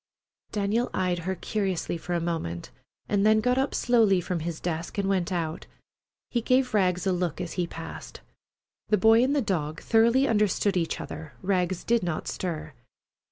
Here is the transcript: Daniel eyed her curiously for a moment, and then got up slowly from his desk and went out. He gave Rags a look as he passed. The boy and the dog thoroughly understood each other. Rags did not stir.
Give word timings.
Daniel 0.51 0.89
eyed 0.95 1.19
her 1.19 1.35
curiously 1.35 1.95
for 1.95 2.15
a 2.15 2.19
moment, 2.19 2.71
and 3.07 3.23
then 3.23 3.39
got 3.39 3.59
up 3.59 3.75
slowly 3.75 4.19
from 4.19 4.39
his 4.39 4.59
desk 4.59 4.97
and 4.97 5.07
went 5.07 5.31
out. 5.31 5.67
He 6.31 6.41
gave 6.41 6.73
Rags 6.73 7.05
a 7.05 7.13
look 7.13 7.39
as 7.39 7.53
he 7.53 7.67
passed. 7.67 8.21
The 8.87 8.97
boy 8.97 9.23
and 9.23 9.35
the 9.35 9.43
dog 9.43 9.79
thoroughly 9.79 10.27
understood 10.27 10.75
each 10.75 10.99
other. 10.99 11.33
Rags 11.43 11.83
did 11.83 12.01
not 12.01 12.27
stir. 12.27 12.73